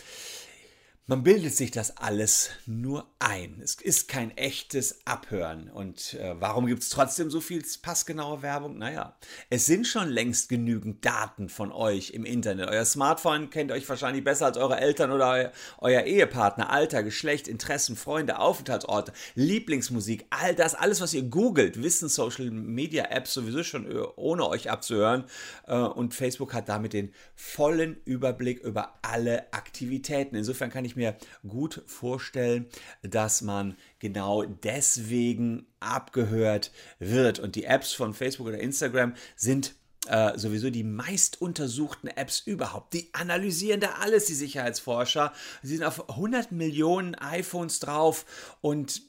man 1.07 1.21
bildet 1.21 1.55
sich 1.55 1.69
das 1.69 1.97
alles 1.97 2.49
nur 2.65 3.05
ein. 3.19 3.61
Es 3.63 3.75
ist 3.75 4.07
kein 4.07 4.35
echtes 4.37 5.05
Abhören. 5.05 5.69
Und 5.69 6.15
äh, 6.15 6.33
warum 6.39 6.65
gibt 6.65 6.81
es 6.81 6.89
trotzdem 6.89 7.29
so 7.29 7.41
viel 7.41 7.63
passgenaue 7.83 8.41
Werbung? 8.41 8.79
Naja, 8.79 9.15
es 9.51 9.67
sind 9.67 9.85
schon 9.85 10.09
längst 10.09 10.49
genügend 10.49 11.05
Daten 11.05 11.47
von 11.47 11.71
euch 11.71 12.09
im 12.09 12.25
Internet. 12.25 12.69
Euer 12.69 12.85
Smartphone 12.85 13.51
kennt 13.51 13.71
euch 13.71 13.87
wahrscheinlich 13.87 14.23
besser 14.23 14.47
als 14.47 14.57
eure 14.57 14.79
Eltern 14.79 15.11
oder 15.11 15.29
eu 15.29 15.49
euer 15.77 16.01
Ehepartner. 16.03 16.71
Alter, 16.71 17.03
Geschlecht, 17.03 17.47
Interessen, 17.47 17.95
Freunde, 17.95 18.39
Aufenthaltsorte, 18.39 19.13
Lieblingsmusik, 19.35 20.25
all 20.31 20.55
das, 20.55 20.73
alles, 20.73 21.01
was 21.01 21.13
ihr 21.13 21.23
googelt, 21.23 21.83
wissen 21.83 22.09
Social 22.09 22.49
Media 22.49 23.05
Apps 23.11 23.35
sowieso 23.35 23.61
schon 23.61 23.91
äh, 23.91 24.01
ohne 24.15 24.47
euch 24.47 24.71
abzuhören. 24.71 25.25
Äh, 25.67 25.75
und 25.75 26.15
Facebook 26.15 26.55
hat 26.55 26.67
damit 26.67 26.93
den 26.93 27.13
vollen 27.35 27.97
Überblick 28.05 28.63
über 28.63 28.95
alle 29.03 29.53
Aktivitäten. 29.53 30.35
Insofern 30.35 30.71
kann 30.71 30.83
ich 30.83 30.94
ich 30.95 30.97
mir 30.97 31.15
gut 31.47 31.83
vorstellen, 31.85 32.67
dass 33.03 33.41
man 33.41 33.75
genau 33.99 34.43
deswegen 34.43 35.67
abgehört 35.79 36.71
wird. 36.99 37.39
Und 37.39 37.55
die 37.55 37.65
Apps 37.65 37.93
von 37.93 38.13
Facebook 38.13 38.47
oder 38.47 38.59
Instagram 38.59 39.13
sind 39.35 39.75
äh, 40.07 40.37
sowieso 40.37 40.69
die 40.69 40.83
meist 40.83 41.41
untersuchten 41.41 42.07
Apps 42.07 42.39
überhaupt. 42.39 42.93
Die 42.93 43.09
analysieren 43.13 43.79
da 43.79 43.95
alles, 44.01 44.25
die 44.25 44.33
Sicherheitsforscher. 44.33 45.33
Sie 45.61 45.75
sind 45.75 45.85
auf 45.85 46.09
100 46.09 46.51
Millionen 46.51 47.15
iPhones 47.15 47.79
drauf 47.79 48.57
und 48.61 49.01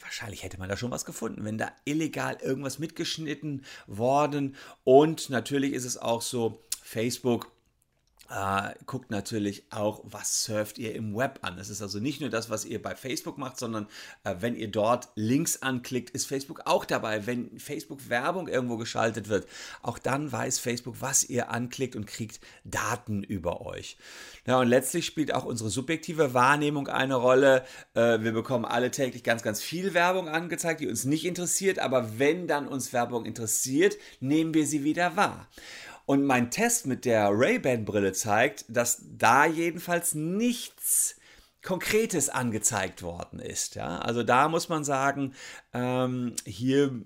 wahrscheinlich 0.00 0.42
hätte 0.44 0.58
man 0.58 0.68
da 0.68 0.76
schon 0.76 0.90
was 0.90 1.04
gefunden, 1.04 1.44
wenn 1.44 1.58
da 1.58 1.72
illegal 1.84 2.36
irgendwas 2.40 2.78
mitgeschnitten 2.78 3.64
worden. 3.86 4.54
Und 4.84 5.30
natürlich 5.30 5.72
ist 5.72 5.84
es 5.84 5.96
auch 5.96 6.22
so, 6.22 6.64
Facebook 6.84 7.50
Uh, 8.30 8.70
guckt 8.86 9.10
natürlich 9.10 9.64
auch, 9.70 10.00
was 10.04 10.44
surft 10.44 10.78
ihr 10.78 10.94
im 10.94 11.14
Web 11.14 11.40
an. 11.42 11.58
Es 11.58 11.68
ist 11.68 11.82
also 11.82 12.00
nicht 12.00 12.22
nur 12.22 12.30
das, 12.30 12.48
was 12.48 12.64
ihr 12.64 12.80
bei 12.80 12.96
Facebook 12.96 13.36
macht, 13.36 13.58
sondern 13.58 13.84
uh, 14.26 14.36
wenn 14.40 14.56
ihr 14.56 14.68
dort 14.70 15.08
Links 15.14 15.60
anklickt, 15.60 16.08
ist 16.10 16.26
Facebook 16.26 16.62
auch 16.64 16.86
dabei. 16.86 17.26
Wenn 17.26 17.58
Facebook 17.58 18.08
Werbung 18.08 18.48
irgendwo 18.48 18.78
geschaltet 18.78 19.28
wird, 19.28 19.46
auch 19.82 19.98
dann 19.98 20.32
weiß 20.32 20.58
Facebook, 20.58 20.96
was 21.00 21.24
ihr 21.24 21.50
anklickt 21.50 21.96
und 21.96 22.06
kriegt 22.06 22.40
Daten 22.64 23.22
über 23.22 23.60
euch. 23.60 23.98
Ja, 24.46 24.58
und 24.58 24.68
letztlich 24.68 25.04
spielt 25.04 25.34
auch 25.34 25.44
unsere 25.44 25.68
subjektive 25.68 26.32
Wahrnehmung 26.32 26.88
eine 26.88 27.16
Rolle. 27.16 27.64
Uh, 27.94 28.22
wir 28.22 28.32
bekommen 28.32 28.64
alle 28.64 28.90
täglich 28.90 29.22
ganz, 29.22 29.42
ganz 29.42 29.60
viel 29.60 29.92
Werbung 29.92 30.30
angezeigt, 30.30 30.80
die 30.80 30.88
uns 30.88 31.04
nicht 31.04 31.26
interessiert, 31.26 31.78
aber 31.78 32.18
wenn 32.18 32.46
dann 32.46 32.68
uns 32.68 32.94
Werbung 32.94 33.26
interessiert, 33.26 33.98
nehmen 34.20 34.54
wir 34.54 34.66
sie 34.66 34.82
wieder 34.82 35.14
wahr. 35.14 35.46
Und 36.06 36.24
mein 36.24 36.50
Test 36.50 36.86
mit 36.86 37.04
der 37.04 37.30
Ray-Ban-Brille 37.30 38.12
zeigt, 38.12 38.64
dass 38.68 39.02
da 39.04 39.46
jedenfalls 39.46 40.14
nichts 40.14 41.16
Konkretes 41.62 42.28
angezeigt 42.28 43.02
worden 43.02 43.38
ist. 43.38 43.74
Ja? 43.74 43.98
Also 43.98 44.22
da 44.22 44.48
muss 44.48 44.68
man 44.68 44.84
sagen, 44.84 45.34
ähm, 45.72 46.34
hier 46.44 47.02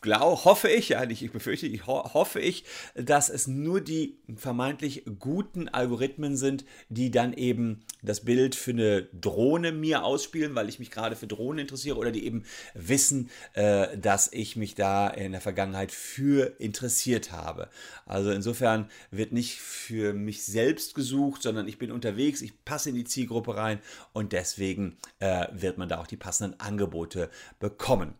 glaube, 0.00 0.44
hoffe 0.44 0.68
ich, 0.68 0.90
ja 0.90 1.04
nicht 1.06 1.22
ich 1.22 1.32
befürchte, 1.32 1.66
ich 1.66 1.86
ho 1.86 2.14
hoffe 2.14 2.40
ich, 2.40 2.64
dass 2.94 3.28
es 3.28 3.46
nur 3.46 3.80
die 3.80 4.18
vermeintlich 4.36 5.04
guten 5.18 5.68
Algorithmen 5.68 6.36
sind, 6.36 6.64
die 6.88 7.10
dann 7.10 7.32
eben 7.32 7.82
das 8.02 8.24
Bild 8.24 8.54
für 8.54 8.70
eine 8.70 9.02
Drohne 9.12 9.72
mir 9.72 10.04
ausspielen, 10.04 10.54
weil 10.54 10.68
ich 10.68 10.78
mich 10.78 10.90
gerade 10.90 11.16
für 11.16 11.26
Drohnen 11.26 11.60
interessiere 11.60 11.96
oder 11.96 12.10
die 12.10 12.24
eben 12.24 12.44
wissen, 12.74 13.30
äh, 13.54 13.98
dass 13.98 14.32
ich 14.32 14.56
mich 14.56 14.74
da 14.74 15.08
in 15.08 15.32
der 15.32 15.40
Vergangenheit 15.40 15.92
für 15.92 16.58
interessiert 16.58 17.32
habe. 17.32 17.68
Also 18.06 18.30
insofern 18.30 18.90
wird 19.10 19.32
nicht 19.32 19.58
für 19.60 20.14
mich 20.14 20.44
selbst 20.44 20.94
gesucht, 20.94 21.42
sondern 21.42 21.68
ich 21.68 21.78
bin 21.78 21.92
unterwegs, 21.92 22.42
ich 22.42 22.64
passe 22.64 22.90
in 22.90 22.94
die 22.94 23.04
Zielgruppe 23.04 23.56
rein 23.56 23.80
und 24.12 24.32
deswegen 24.32 24.96
äh, 25.18 25.46
wird 25.52 25.78
man 25.78 25.88
da 25.88 26.00
auch 26.00 26.06
die 26.06 26.16
passenden 26.16 26.58
Angebote 26.58 27.30
bekommen. 27.58 28.14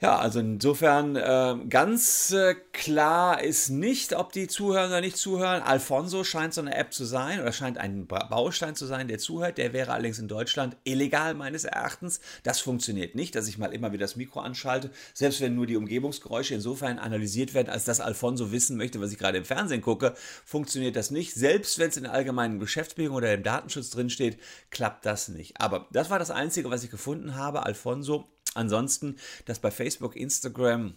Ja, 0.00 0.16
also 0.16 0.38
insofern 0.38 1.16
äh, 1.16 1.56
ganz 1.68 2.30
äh, 2.30 2.54
klar 2.72 3.42
ist 3.42 3.68
nicht, 3.68 4.14
ob 4.14 4.30
die 4.30 4.46
zuhören 4.46 4.90
oder 4.90 5.00
nicht 5.00 5.16
zuhören. 5.16 5.60
Alfonso 5.60 6.22
scheint 6.22 6.54
so 6.54 6.60
eine 6.60 6.76
App 6.76 6.92
zu 6.92 7.04
sein 7.04 7.40
oder 7.40 7.50
scheint 7.50 7.78
ein 7.78 8.06
Baustein 8.06 8.76
zu 8.76 8.86
sein, 8.86 9.08
der 9.08 9.18
zuhört. 9.18 9.58
Der 9.58 9.72
wäre 9.72 9.90
allerdings 9.90 10.20
in 10.20 10.28
Deutschland 10.28 10.76
illegal 10.84 11.34
meines 11.34 11.64
Erachtens. 11.64 12.20
Das 12.44 12.60
funktioniert 12.60 13.16
nicht, 13.16 13.34
dass 13.34 13.48
ich 13.48 13.58
mal 13.58 13.74
immer 13.74 13.90
wieder 13.90 14.04
das 14.04 14.14
Mikro 14.14 14.38
anschalte, 14.38 14.92
selbst 15.14 15.40
wenn 15.40 15.56
nur 15.56 15.66
die 15.66 15.76
Umgebungsgeräusche 15.76 16.54
insofern 16.54 17.00
analysiert 17.00 17.52
werden, 17.52 17.70
als 17.70 17.82
dass 17.82 17.98
Alfonso 17.98 18.52
wissen 18.52 18.76
möchte, 18.76 19.00
was 19.00 19.10
ich 19.10 19.18
gerade 19.18 19.38
im 19.38 19.44
Fernsehen 19.44 19.82
gucke, 19.82 20.14
funktioniert 20.44 20.94
das 20.94 21.10
nicht. 21.10 21.34
Selbst 21.34 21.80
wenn 21.80 21.88
es 21.88 21.96
in 21.96 22.04
der 22.04 22.12
allgemeinen 22.12 22.60
Geschäftsbedingungen 22.60 23.24
oder 23.24 23.34
im 23.34 23.42
Datenschutz 23.42 23.90
drinsteht, 23.90 24.38
klappt 24.70 25.04
das 25.06 25.26
nicht. 25.26 25.60
Aber 25.60 25.88
das 25.90 26.08
war 26.08 26.20
das 26.20 26.30
Einzige, 26.30 26.70
was 26.70 26.84
ich 26.84 26.90
gefunden 26.92 27.34
habe. 27.34 27.66
Alfonso 27.66 28.28
Ansonsten, 28.54 29.16
dass 29.44 29.58
bei 29.58 29.70
Facebook, 29.70 30.16
Instagram 30.16 30.94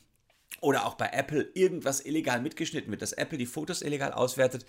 oder 0.59 0.85
auch 0.85 0.95
bei 0.95 1.09
Apple 1.11 1.49
irgendwas 1.53 2.05
illegal 2.05 2.41
mitgeschnitten 2.41 2.91
wird, 2.91 3.01
dass 3.01 3.13
Apple 3.13 3.37
die 3.37 3.45
Fotos 3.45 3.81
illegal 3.81 4.11
auswertet, 4.11 4.65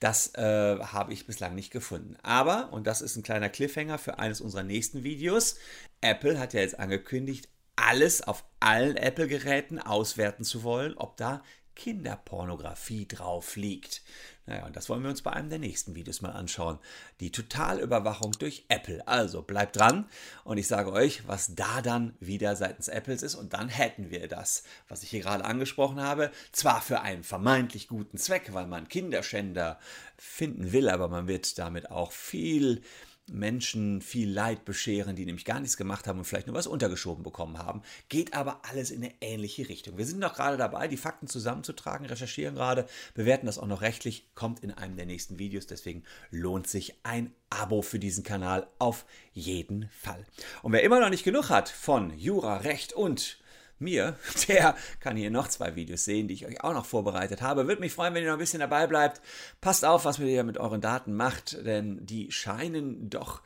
das 0.00 0.34
äh, 0.34 0.78
habe 0.78 1.12
ich 1.12 1.26
bislang 1.26 1.54
nicht 1.54 1.70
gefunden. 1.70 2.16
Aber, 2.22 2.72
und 2.72 2.86
das 2.86 3.02
ist 3.02 3.16
ein 3.16 3.22
kleiner 3.22 3.48
Cliffhanger 3.48 3.98
für 3.98 4.18
eines 4.18 4.40
unserer 4.40 4.62
nächsten 4.62 5.04
Videos, 5.04 5.56
Apple 6.00 6.38
hat 6.38 6.54
ja 6.54 6.60
jetzt 6.60 6.78
angekündigt, 6.78 7.48
alles 7.76 8.22
auf 8.22 8.44
allen 8.60 8.96
Apple-Geräten 8.96 9.78
auswerten 9.78 10.44
zu 10.44 10.62
wollen, 10.62 10.94
ob 10.96 11.16
da 11.16 11.42
Kinderpornografie 11.76 13.06
drauf 13.06 13.54
liegt. 13.54 14.02
Naja, 14.46 14.64
und 14.66 14.76
das 14.76 14.88
wollen 14.88 15.02
wir 15.02 15.10
uns 15.10 15.22
bei 15.22 15.32
einem 15.32 15.50
der 15.50 15.58
nächsten 15.58 15.94
Videos 15.94 16.22
mal 16.22 16.30
anschauen. 16.30 16.78
Die 17.20 17.32
Totalüberwachung 17.32 18.32
durch 18.38 18.64
Apple. 18.68 19.06
Also 19.06 19.42
bleibt 19.42 19.76
dran 19.76 20.08
und 20.44 20.58
ich 20.58 20.68
sage 20.68 20.92
euch, 20.92 21.26
was 21.26 21.54
da 21.54 21.82
dann 21.82 22.14
wieder 22.20 22.54
seitens 22.54 22.88
Apples 22.88 23.22
ist 23.22 23.34
und 23.34 23.52
dann 23.52 23.68
hätten 23.68 24.10
wir 24.10 24.28
das, 24.28 24.62
was 24.88 25.02
ich 25.02 25.10
hier 25.10 25.20
gerade 25.20 25.44
angesprochen 25.44 26.00
habe. 26.00 26.30
Zwar 26.52 26.80
für 26.80 27.00
einen 27.00 27.24
vermeintlich 27.24 27.88
guten 27.88 28.18
Zweck, 28.18 28.52
weil 28.52 28.66
man 28.66 28.88
Kinderschänder 28.88 29.78
finden 30.16 30.72
will, 30.72 30.88
aber 30.88 31.08
man 31.08 31.28
wird 31.28 31.58
damit 31.58 31.90
auch 31.90 32.12
viel 32.12 32.82
Menschen 33.28 34.00
viel 34.02 34.30
Leid 34.30 34.64
bescheren, 34.64 35.16
die 35.16 35.26
nämlich 35.26 35.44
gar 35.44 35.58
nichts 35.60 35.76
gemacht 35.76 36.06
haben 36.06 36.18
und 36.18 36.24
vielleicht 36.24 36.46
nur 36.46 36.56
was 36.56 36.66
untergeschoben 36.66 37.24
bekommen 37.24 37.58
haben. 37.58 37.82
Geht 38.08 38.34
aber 38.34 38.60
alles 38.64 38.90
in 38.90 39.02
eine 39.02 39.12
ähnliche 39.20 39.68
Richtung. 39.68 39.98
Wir 39.98 40.06
sind 40.06 40.20
noch 40.20 40.34
gerade 40.34 40.56
dabei, 40.56 40.88
die 40.88 40.96
Fakten 40.96 41.26
zusammenzutragen, 41.26 42.06
recherchieren 42.06 42.54
gerade, 42.54 42.86
bewerten 43.14 43.46
das 43.46 43.58
auch 43.58 43.66
noch 43.66 43.82
rechtlich, 43.82 44.26
kommt 44.34 44.60
in 44.60 44.70
einem 44.70 44.96
der 44.96 45.06
nächsten 45.06 45.38
Videos. 45.38 45.66
Deswegen 45.66 46.04
lohnt 46.30 46.68
sich 46.68 46.94
ein 47.02 47.32
Abo 47.50 47.82
für 47.82 47.98
diesen 47.98 48.24
Kanal 48.24 48.68
auf 48.78 49.06
jeden 49.32 49.88
Fall. 49.90 50.24
Und 50.62 50.72
wer 50.72 50.82
immer 50.82 51.00
noch 51.00 51.10
nicht 51.10 51.24
genug 51.24 51.50
hat 51.50 51.68
von 51.68 52.16
Jura, 52.16 52.58
Recht 52.58 52.92
und 52.92 53.38
mir, 53.78 54.18
der 54.48 54.76
kann 55.00 55.16
hier 55.16 55.30
noch 55.30 55.48
zwei 55.48 55.76
Videos 55.76 56.04
sehen, 56.04 56.28
die 56.28 56.34
ich 56.34 56.46
euch 56.46 56.62
auch 56.62 56.74
noch 56.74 56.86
vorbereitet 56.86 57.42
habe. 57.42 57.68
Würde 57.68 57.80
mich 57.80 57.92
freuen, 57.92 58.14
wenn 58.14 58.22
ihr 58.22 58.28
noch 58.28 58.36
ein 58.36 58.40
bisschen 58.40 58.60
dabei 58.60 58.86
bleibt. 58.86 59.20
Passt 59.60 59.84
auf, 59.84 60.04
was 60.04 60.18
ihr 60.18 60.44
mit 60.44 60.58
euren 60.58 60.80
Daten 60.80 61.14
macht, 61.14 61.64
denn 61.66 62.04
die 62.04 62.30
scheinen 62.30 63.10
doch 63.10 63.42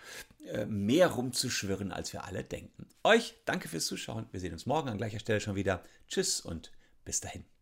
äh, 0.47 0.67
mehr 0.67 1.09
rumzuschwirren, 1.09 1.93
als 1.93 2.13
wir 2.13 2.25
alle 2.25 2.45
denken. 2.45 2.87
Euch 3.05 3.35
danke 3.45 3.69
fürs 3.69 3.87
Zuschauen. 3.87 4.27
Wir 4.33 4.41
sehen 4.41 4.53
uns 4.53 4.67
morgen 4.67 4.89
an 4.89 4.99
gleicher 4.99 5.21
Stelle 5.21 5.41
schon 5.41 5.55
wieder. 5.55 5.83
Tschüss 6.09 6.41
und 6.41 6.73
bis 7.05 7.21
dahin. 7.21 7.60